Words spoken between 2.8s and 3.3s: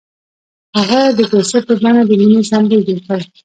جوړ کړ.